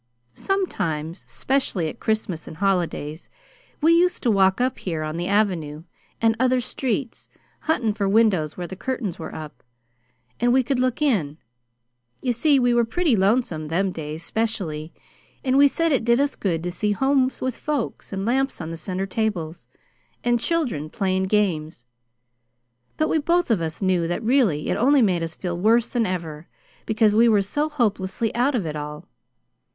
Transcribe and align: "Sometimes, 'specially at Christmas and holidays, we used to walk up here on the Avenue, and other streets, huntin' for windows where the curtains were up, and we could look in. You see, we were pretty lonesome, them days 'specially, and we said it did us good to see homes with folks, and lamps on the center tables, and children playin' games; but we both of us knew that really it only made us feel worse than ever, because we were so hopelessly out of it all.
"Sometimes, 0.33 1.25
'specially 1.27 1.87
at 1.87 1.99
Christmas 1.99 2.47
and 2.47 2.57
holidays, 2.57 3.29
we 3.81 3.93
used 3.93 4.23
to 4.23 4.31
walk 4.31 4.59
up 4.59 4.79
here 4.79 5.03
on 5.03 5.15
the 5.15 5.27
Avenue, 5.27 5.83
and 6.19 6.35
other 6.39 6.59
streets, 6.59 7.27
huntin' 7.59 7.93
for 7.93 8.09
windows 8.09 8.57
where 8.57 8.65
the 8.65 8.75
curtains 8.75 9.19
were 9.19 9.35
up, 9.35 9.61
and 10.39 10.51
we 10.51 10.63
could 10.63 10.79
look 10.79 11.03
in. 11.03 11.37
You 12.19 12.33
see, 12.33 12.57
we 12.57 12.73
were 12.73 12.83
pretty 12.83 13.15
lonesome, 13.15 13.67
them 13.67 13.91
days 13.91 14.23
'specially, 14.23 14.91
and 15.43 15.55
we 15.55 15.67
said 15.67 15.91
it 15.91 16.03
did 16.03 16.19
us 16.19 16.35
good 16.35 16.63
to 16.63 16.71
see 16.71 16.93
homes 16.93 17.39
with 17.39 17.55
folks, 17.55 18.11
and 18.11 18.25
lamps 18.25 18.59
on 18.59 18.71
the 18.71 18.77
center 18.77 19.05
tables, 19.05 19.67
and 20.23 20.39
children 20.39 20.89
playin' 20.89 21.25
games; 21.25 21.85
but 22.97 23.07
we 23.07 23.19
both 23.19 23.51
of 23.51 23.61
us 23.61 23.83
knew 23.83 24.07
that 24.07 24.23
really 24.23 24.67
it 24.67 24.77
only 24.77 25.03
made 25.03 25.21
us 25.21 25.35
feel 25.35 25.59
worse 25.59 25.89
than 25.89 26.07
ever, 26.07 26.47
because 26.87 27.15
we 27.15 27.29
were 27.29 27.43
so 27.43 27.69
hopelessly 27.69 28.33
out 28.33 28.55
of 28.55 28.65
it 28.65 28.75
all. 28.75 29.07